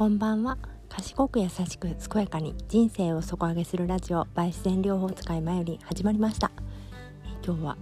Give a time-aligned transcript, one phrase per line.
[0.00, 0.56] こんばんは。
[0.88, 6.50] 賢く優しく健やかに人生を底上げするラジオ by 自然療法使いまより始まりました。
[7.44, 7.76] 今日は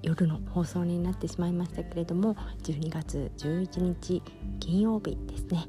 [0.00, 4.22] 夜の放送になってしまいましたけれども12月11日
[4.60, 5.66] 金曜日ですね。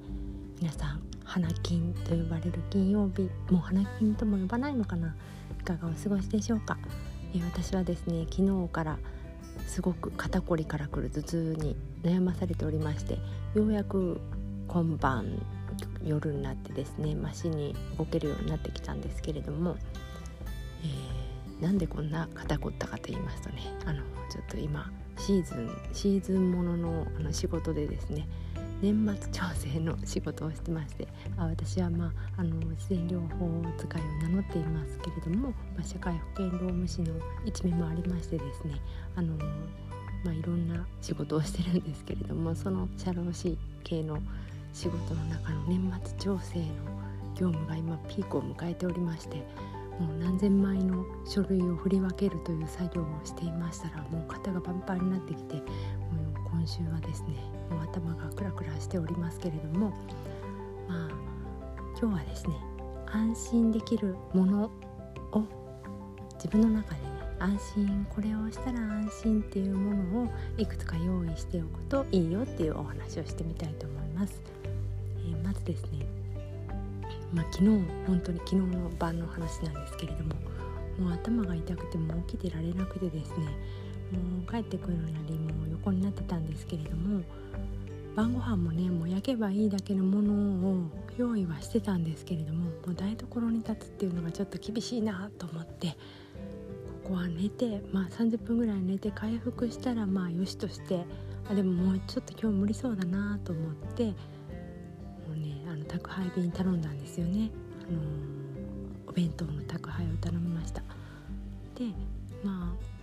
[0.61, 5.15] 皆さん花金と呼ばれる金曜日もう花金とも呼ばないのかな。
[5.59, 6.77] いかがお過ごしでしょうか。
[7.33, 8.99] え私はですね昨日から
[9.65, 13.17] すごく肩こりからくる頭痛に悩まされておりまして
[13.55, 14.21] ようやく
[14.67, 15.41] 今晩
[16.05, 19.75] 夜になってですねマシに動けるようになってきたんですけれども、
[20.83, 28.27] えー、なんでこんな肩こったかと言いますとねあのちょっと今シーズンシーズンもののあの仕事でですね
[28.81, 37.13] 年末調整の仕事をしてましてあ私は、まあ、あの自然療法使いを名乗っていますけれども、まあ、社会保険労務士の
[37.45, 38.75] 一面もありましてですね
[39.15, 39.35] あの、
[40.23, 44.19] まあ、いろんな仕事をしてるんですけれどもその社労士系の
[44.75, 46.65] 仕事の中の年末調整の
[47.33, 49.37] 業務が今ピークを迎えておりまして
[49.99, 55.63] もう何千枚の書類を振り分けるという作業をしていましたらもう肩がパンパンになってきてもう
[56.51, 57.37] 今週はですね
[57.69, 59.91] もう頭がクラクラしておりますけれども
[60.89, 61.09] まあ
[61.97, 62.55] 今日はですね
[63.07, 64.71] 安心できるもの
[65.31, 65.43] を
[66.33, 67.07] 自分の中でね
[67.39, 74.54] 安心これをしたら安心っていうものをいくつか用意しておくといいよっていうお話をしてみたいと思います。
[75.65, 76.05] ですね、
[77.33, 77.69] まあ、昨日
[78.07, 80.35] 本当に昨日の晩の話なんですけれども
[80.99, 83.45] もう頭が痛くてもう起きてられなくてですね
[84.11, 87.23] もう帰ってくるなりもう横になってたんですけれども
[88.15, 90.77] 晩ご飯もねもう焼けばいいだけのものを
[91.17, 95.97] 用意はしてたんですけれどももう台所に立つっていうのがちょっと厳しいなと思って
[97.03, 101.05] ここは寝てまあ30分ぐらい寝て回復したらまあよしとして
[101.49, 104.13] あでももうちょっと今日無理そうだなと思って
[105.87, 107.49] 宅配便頼んだんですよね、
[107.87, 110.81] あのー、お弁当の宅配を頼みました。
[111.75, 111.85] で
[112.43, 112.95] まあ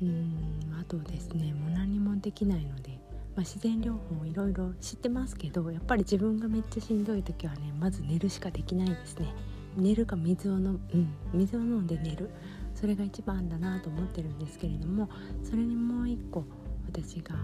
[0.00, 2.90] うんあとですねもう何もできないので、
[3.34, 9.34] まあ、自然療法いろいろ知ってますけどやっぱり自分がめっちゃしんどい時はねまず寝るしかできないですね。
[9.76, 12.30] 寝るか水を飲む、うん、水を飲んで寝る。
[12.80, 15.08] それが一番だなと思ってるんですけれども
[15.42, 16.44] それにもう一個
[16.86, 17.34] 私が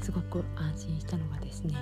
[0.00, 1.74] すごく安心したのがですね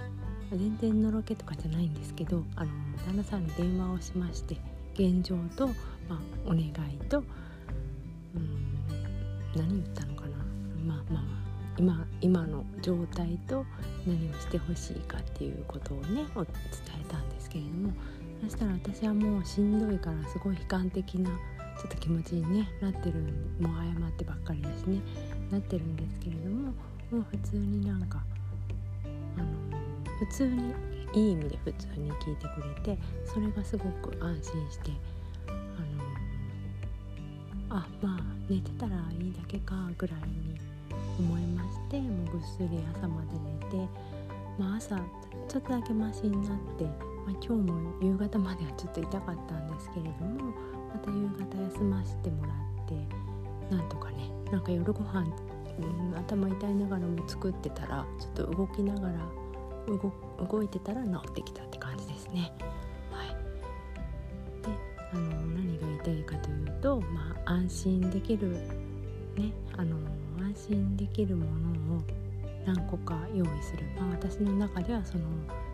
[0.50, 2.70] 全然のろけとかじゃないんですけどあの
[3.06, 4.56] 旦那さんに電話をしまして
[4.94, 5.68] 現状と、
[6.08, 6.72] まあ、お願い
[7.08, 7.22] と
[8.34, 8.76] うん
[9.56, 10.36] 何言ったのかな。
[10.84, 11.46] まあまあ
[11.78, 13.64] 今今の状態と
[14.06, 16.46] 何をしてほしいかっていうことをね伝
[17.00, 17.92] えたんですけれども
[18.42, 23.20] そしたら私はもうしんどいからすごい悲観的なちょっと気持ちに、ね、なってる
[23.60, 25.00] もう謝ってばっかりだしね
[25.50, 26.72] なってるんですけれども
[27.10, 28.24] もう普通になんか
[30.18, 30.74] 普通に
[31.12, 34.90] いい意味で普通に聞いてくれてそれがすごく安心して
[35.46, 35.50] あ
[37.72, 40.58] のあまあ寝てたらいいだけかぐらいに
[41.18, 42.68] 思いましてもうぐっすり
[42.98, 43.28] 朝まで
[43.68, 43.88] 寝て、
[44.58, 44.96] まあ、朝
[45.48, 46.90] ちょっとだけマシになって、ま
[47.28, 50.52] あ、今日も夕方まではちょっと痛かったんですけれども
[50.92, 55.24] また夕方休ませてもらってなんとかねなんか夜ご飯、
[55.78, 59.45] うん、頭痛いながらも作ってたらちょっと動きながら
[59.86, 62.52] 動いてたら治ってきたって感じですね。
[63.10, 63.28] はい、
[64.62, 64.68] で
[65.12, 68.48] あの何が言いたいかというと、まあ、安心できる、
[69.36, 69.96] ね、あの
[70.40, 72.02] 安心できるものを
[72.66, 75.24] 何個か用意する、まあ、私の中ではその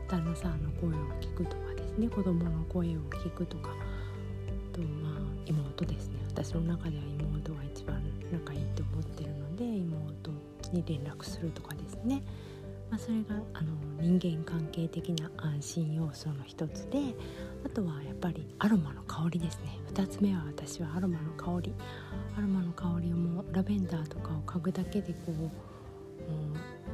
[0.09, 2.09] 旦那さんの声を聞くとかですね。
[2.09, 3.71] 子供の声を聞くとか。
[4.73, 5.13] とまあ
[5.47, 6.19] 妹ですね。
[6.29, 8.03] 私の中では妹が一番
[8.33, 10.31] 仲いいと思ってるので妹
[10.73, 12.23] に連絡するとかですね。
[12.93, 13.73] まあ、それがあの
[14.03, 16.99] 人間関係的な安心要素の一つで
[17.65, 19.79] あとはやっぱりアロマの香りですね。
[19.95, 21.75] 2つ目は私はアロマの香り。
[22.37, 25.49] アロマの香りをもうラベンダーとかを嗅ぐだけでこう、うん、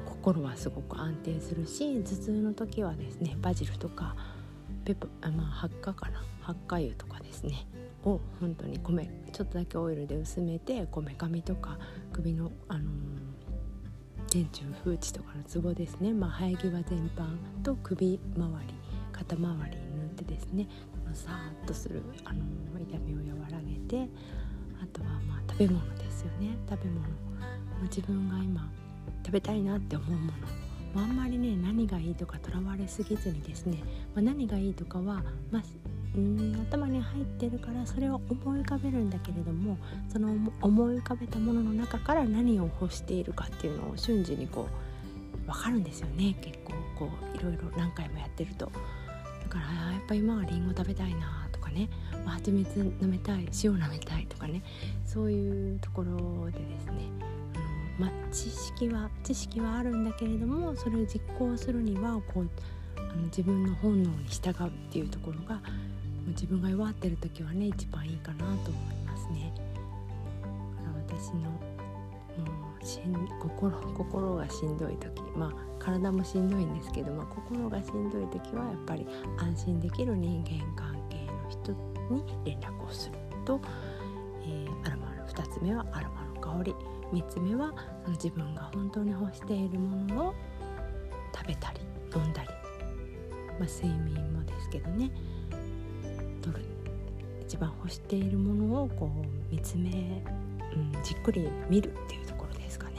[0.07, 4.15] 心はすごく安定するし頭痛の時はですねバジルとか
[4.85, 6.23] ペプあ、まあ、ハッカかな？
[6.41, 7.67] ハッカ油とかですね。
[8.05, 11.77] を本当に米ちょっとだけオイルで薄めてこめかみとか
[12.13, 13.08] 首の、あのー
[14.31, 18.75] 天中風地とかのツボですね、まあ、生え際全般と首周り
[19.11, 22.41] 肩周りに塗ってですねこのさーっとするあの
[22.79, 24.09] 痛みを和らげて
[24.83, 26.57] あとはまあ食べ物ですよね。
[26.69, 27.09] 食べ物、
[27.85, 28.71] 自分が今
[29.25, 30.33] 食べたいなって思うも
[30.95, 33.79] の、あんまりね何がいいとかとらわれすぎずにですね、
[34.15, 35.63] まあ、何がいいとかは、まあ、
[36.19, 39.79] うん頭に入ってるからそれを思い浮かべるんだけれども
[40.13, 44.89] その思い浮かべたものの中から何を欲しているかっていうのを瞬時にこう
[45.51, 46.37] 分かるんですよね。
[46.43, 48.67] 結構こういろいろ何回もやってると。
[48.67, 51.89] だからやっぱ今はりんご食べたいなとかね、
[52.27, 54.63] 蜂蜜飲めたい塩飲めたいとかね。
[55.07, 57.09] そういうところでですね。
[57.99, 62.49] あの、まあ、知識は知識はあるんだけれどもそれを実行するにはこう
[62.97, 65.63] あの自分の本能に従うっていうところが
[66.41, 69.53] 自分が弱ってる時はね一番いいかなと思いますね。
[70.41, 71.59] から私のも
[72.81, 79.05] うしん心心がしんどい時まあ体もしんどいんですけど、まあ、心がしんどい時はやっぱり
[79.39, 81.73] 安心できる人間関係の人
[82.15, 83.61] に連絡をすると、
[84.45, 86.75] えー、アロマの2つ目はアロマの香り。
[87.13, 87.73] 3つ目は
[88.05, 90.35] その自分が本当に欲しているものを
[91.35, 91.81] 食べたり
[92.15, 92.49] 飲んだり、
[93.59, 95.11] まあ、睡眠もですけどね。
[97.49, 99.11] 一番欲しているものをこ
[99.51, 100.23] う見つめ、
[100.75, 102.97] うん、じっくり見るっていうところですかね。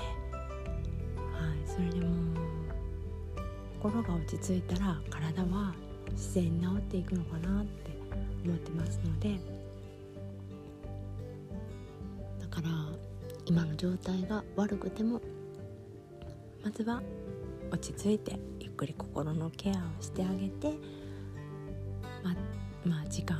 [1.16, 2.10] はい、それでも
[3.80, 5.74] 心が落ち着いたら体は
[6.12, 7.92] 自然に治っていくのかなって
[8.44, 9.40] 思ってますので
[12.40, 12.70] だから
[13.46, 15.22] 今の状態が悪くても
[16.64, 17.02] まずは
[17.72, 20.74] 落ち着いてゆっくり心のケアをしてあげて
[22.24, 22.34] ま
[22.90, 23.38] まあ時間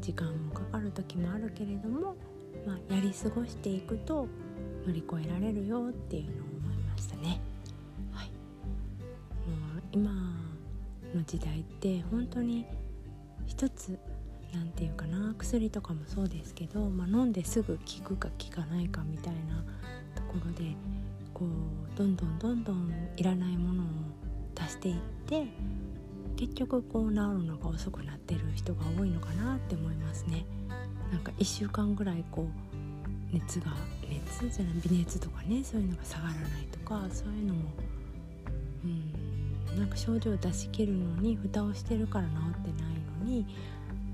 [0.00, 2.16] 時間もかかる時もあるけれども、
[2.66, 4.26] まあ、やり過ごしていくと
[4.86, 7.40] 乗り越えられるよっていうのを思いましたね。
[8.12, 8.32] はい、も
[9.78, 10.10] う今
[11.14, 12.66] の時代って本当に
[13.46, 13.98] 一つ
[14.52, 19.64] 何て言うかな薬とかもそうですけど、まあ、飲んですぐ効くか効かないかみたいな
[20.14, 20.74] ところで
[21.34, 23.86] こうどんどんどんどんいらないものを
[24.54, 25.46] 出していって
[26.40, 30.46] 結局こう治るのが遅くなってる人が多いのかなって思いますね。
[31.12, 33.66] なんか1週間ぐらいこう熱が
[34.08, 36.42] 熱じゃない微熱とかねそういうのが下がらない
[36.72, 37.60] とかそういうのも
[38.84, 42.32] うんなんか症状を出し切るのに蓋をしてるから治
[42.70, 43.46] ってないのに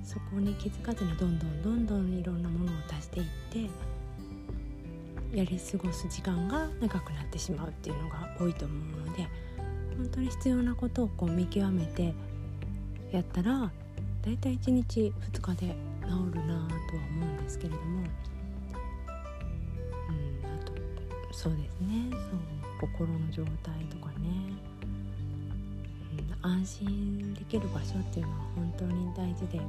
[0.02, 3.26] そこに気づかずにどんどんどんどんいろんなものを足していっ
[5.30, 9.28] てやり過ごす時間が長くなってしまうっていうのが多いと思うので
[9.96, 12.14] 本当に必要なことをこう見極めて
[13.12, 13.70] やったら
[14.22, 18.04] だいたい1日2日で治るなとは思うんですけれども、うん、
[20.44, 20.72] あと
[21.32, 22.10] そうですね。
[22.10, 22.20] そう
[22.78, 24.52] 心の状態とかね、
[26.42, 29.60] うん、安心できる場所っていうのは本当に大事で。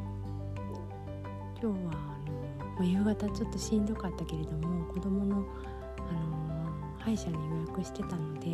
[1.60, 5.44] 今日はあの、まあ、夕方ちょっとしんどかったけれども子供のあの
[7.00, 8.48] 歯医者に予約してたので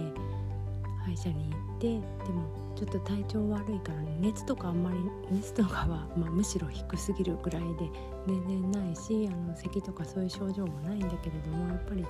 [1.04, 1.88] 歯医者に行って
[2.26, 4.98] でもちょっと体調悪いから、ね、熱とかあんまり
[5.32, 7.90] 熱とかは、まあ、むしろ低すぎるぐらいで
[8.26, 12.06] 全然ないしあの咳とかそういう症状もないんだけれどもやっぱり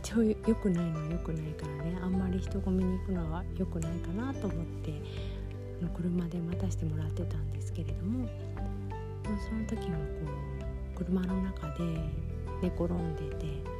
[0.00, 5.00] 調良くないのは良くないからねあんまり人混みに行くのは良くないかなと思って
[5.80, 8.28] あの車で待たせてもらってたんですけれども
[9.24, 10.02] その時もこ
[10.94, 11.84] う車の中で
[12.60, 13.71] 寝転んでて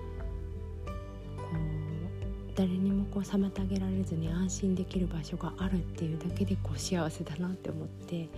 [2.62, 8.28] 誰にもこう妨げられずに安心できる場所があるっていうだけでこう幸せだなって思って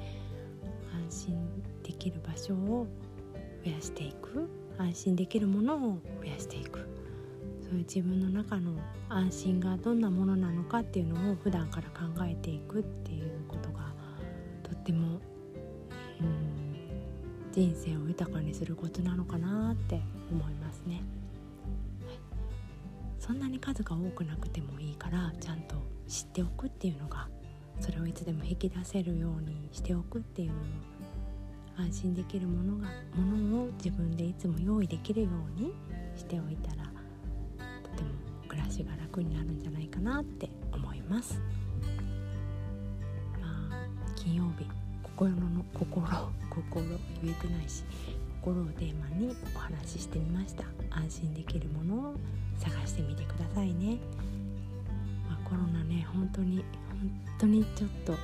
[1.11, 2.87] 安心できる場所を
[3.63, 4.49] 増やしていく
[4.79, 6.89] 安心できるものを増やしていく
[7.65, 8.73] そういう自分の中の
[9.11, 13.93] 安心がどんなものなのかっていうのを普段から考えていくっていうことが
[14.63, 15.21] とっても、
[16.21, 21.03] うん、人生を豊かにすることなのかなって思いますね。
[23.25, 25.77] そんなに数が多くなくてもいいからちゃんと
[26.07, 27.27] 知っておくっていうのが
[27.81, 30.53] それをいつでも引き出せるようにしておくっていう
[31.79, 35.73] 安心できるものがものを自分でいつも用意できるように
[36.15, 36.85] しておいたら
[37.83, 38.11] とても
[38.47, 41.41] 暮らしが楽になるんじゃないかなって思います。
[43.41, 44.67] まあ金曜日
[45.03, 46.07] 心の心
[46.51, 46.85] 心
[47.23, 47.85] 言えてないし
[48.45, 50.65] 心をテーマにお話ししてみました。
[50.91, 52.15] 安心できるものを
[52.59, 53.99] 探してみてくださいね、
[55.29, 58.15] まあ、コロナね本当に本当にちょっと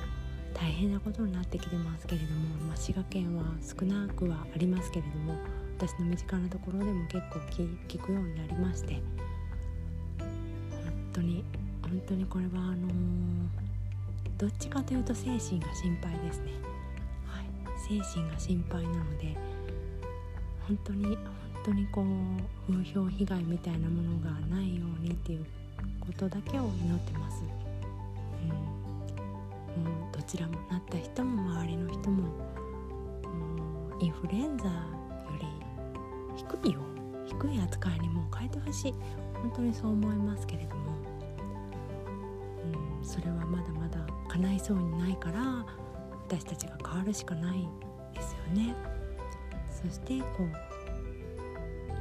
[0.53, 5.35] 大変なことになってきてますけれども、まあ、滋賀県は少なくはありますけれども
[5.77, 7.39] 私の身近なところでも結構
[7.87, 9.01] 聞くようになりまして
[10.19, 11.43] 本当に
[11.81, 12.91] 本当にこれはあのー、
[14.37, 16.51] どっちかというと精神が心配ですね、
[17.25, 19.35] はい、精神が心配なので
[20.67, 21.17] 本当に本
[21.65, 22.03] 当にこ
[22.69, 25.45] う風評被害みたいなものがないようにっていう
[25.99, 27.43] ことだけを祈ってます。
[29.77, 32.29] うん、もうどちらもなった人も周りの人もも
[33.99, 34.71] うインフルエンザよ
[35.39, 35.47] り
[36.35, 36.81] 低いよ。
[37.27, 38.93] 低い扱いにもう変えてほしい。
[39.41, 40.91] 本当にそう思いますけれども、
[42.99, 45.65] うん、それはまだまだ叶いそうにないから
[46.27, 47.67] 私たちが変わるしかない
[48.13, 48.75] ですよね。
[49.83, 50.51] そしてこう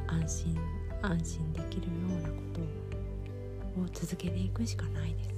[0.07, 0.59] 安心
[1.03, 5.31] 安心できるようなことを続けていくしかないです。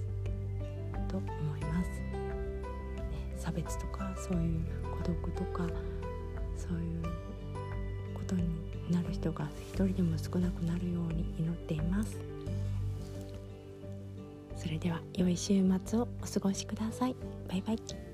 [1.09, 2.17] と思います、ね、
[3.37, 5.67] 差別とかそういう孤独とか
[6.57, 7.03] そういう
[8.15, 8.45] ことに
[8.91, 12.19] なる人が一人でも少なくなるように祈っています。
[14.57, 17.17] それでは良い週末をお過ごしください。
[17.49, 18.12] バイバイ。